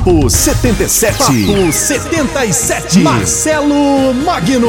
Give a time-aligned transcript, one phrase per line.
[0.00, 1.18] Papo 77.
[1.18, 3.00] Papo 77.
[3.00, 4.66] Marcelo Magno.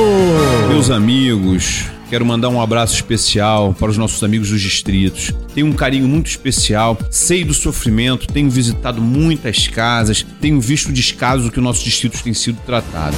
[0.68, 5.32] Meus amigos, quero mandar um abraço especial para os nossos amigos dos distritos.
[5.56, 10.94] Tenho um carinho muito especial, sei do sofrimento, tenho visitado muitas casas, tenho visto o
[10.94, 13.16] descaso que o nosso distrito tem sido tratado.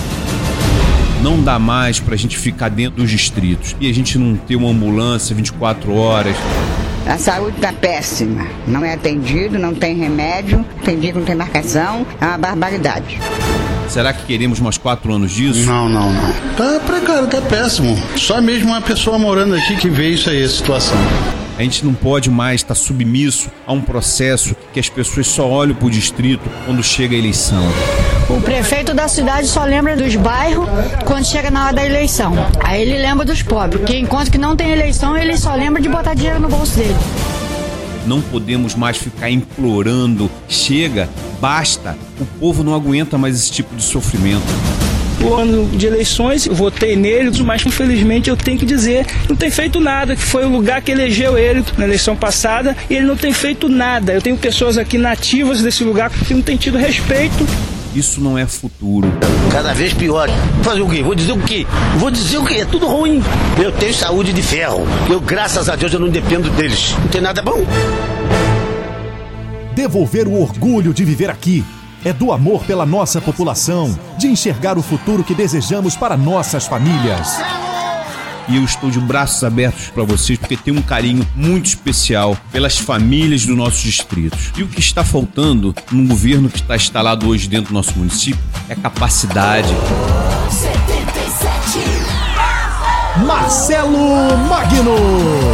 [1.23, 4.55] Não dá mais para a gente ficar dentro dos distritos e a gente não ter
[4.55, 6.37] uma ambulância 24 horas.
[7.05, 8.47] A saúde está péssima.
[8.65, 12.05] Não é atendido, não tem remédio, tem dia que não tem marcação.
[12.19, 13.19] É uma barbaridade.
[13.89, 15.65] Será que queremos mais quatro anos disso?
[15.65, 16.33] Não, não, não.
[16.55, 17.95] Tá precário, tá péssimo.
[18.15, 20.97] Só mesmo uma pessoa morando aqui que vê isso aí, a situação.
[21.57, 25.75] A gente não pode mais estar submisso a um processo que as pessoas só olham
[25.75, 27.63] para o distrito quando chega a eleição.
[28.29, 30.67] O prefeito da cidade só lembra dos bairros
[31.05, 32.33] quando chega na hora da eleição.
[32.63, 35.89] Aí ele lembra dos pobres, porque enquanto que não tem eleição, ele só lembra de
[35.89, 36.95] botar dinheiro no bolso dele.
[38.07, 40.29] Não podemos mais ficar implorando.
[40.49, 41.07] Chega,
[41.39, 41.95] basta.
[42.19, 44.43] O povo não aguenta mais esse tipo de sofrimento
[45.21, 49.49] o ano de eleições, eu votei nele, mas infelizmente eu tenho que dizer, não tem
[49.49, 53.15] feito nada, que foi o lugar que elegeu ele na eleição passada, e ele não
[53.15, 54.13] tem feito nada.
[54.13, 57.45] Eu tenho pessoas aqui nativas desse lugar que não têm tido respeito.
[57.95, 59.07] Isso não é futuro.
[59.51, 60.27] Cada vez pior.
[60.55, 61.03] Vou fazer o quê?
[61.03, 61.67] Vou dizer o quê?
[61.97, 62.55] Vou dizer o quê?
[62.55, 63.21] É tudo ruim.
[63.61, 64.87] Eu tenho saúde de ferro.
[65.07, 66.95] Eu, graças a Deus, eu não dependo deles.
[66.99, 67.63] Não tem nada bom.
[69.75, 71.63] Devolver o orgulho de viver aqui
[72.05, 77.37] é do amor pela nossa população, de enxergar o futuro que desejamos para nossas famílias.
[78.47, 82.77] E eu estou de braços abertos para vocês porque tenho um carinho muito especial pelas
[82.77, 84.51] famílias dos nossos distritos.
[84.57, 88.43] E o que está faltando num governo que está instalado hoje dentro do nosso município
[88.67, 89.73] é capacidade.
[93.17, 94.95] Marcelo Magno.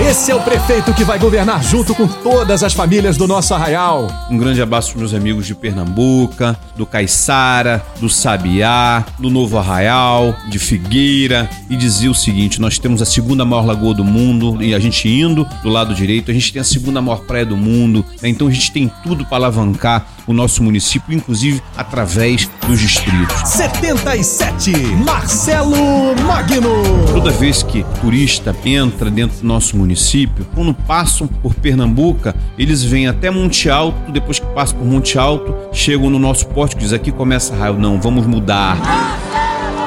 [0.10, 4.08] Esse é o prefeito que vai governar junto com todas as famílias do nosso arraial.
[4.32, 10.34] Um grande abraço para meus amigos de Pernambuca, do Caiçara, do Sabiá, do Novo Arraial,
[10.50, 14.74] de Figueira e dizer o seguinte: nós temos a segunda maior lagoa do mundo e
[14.74, 18.06] a gente indo do lado direito, a gente tem a segunda maior praia do mundo,
[18.22, 18.30] né?
[18.30, 23.50] então a gente tem tudo para alavancar o nosso município, inclusive através dos distritos.
[23.50, 24.72] 77
[25.04, 25.76] Marcelo
[26.24, 26.84] Magno.
[27.12, 33.08] Toda vez que turista entra dentro do nosso município, quando passam por Pernambuca, eles vêm
[33.08, 36.98] até Monte Alto, depois que passam por Monte Alto, chegam no nosso pórtico e dizem
[36.98, 37.80] aqui começa raio.
[37.80, 38.78] Não, vamos mudar.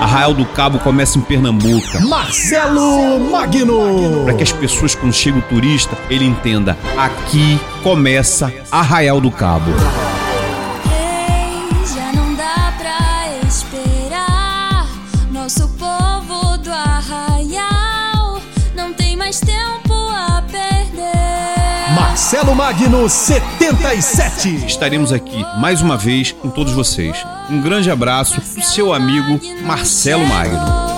[0.00, 2.02] Arraial do Cabo começa em Pernambuco.
[2.08, 4.24] Marcelo Magno.
[4.24, 9.70] Para que as pessoas, quando chega o turista, ele entenda: aqui começa Arraial do Cabo.
[21.94, 24.64] Marcelo Magno 77.
[24.66, 27.16] Estaremos aqui mais uma vez com todos vocês.
[27.50, 30.91] Um grande abraço seu amigo Marcelo Magno.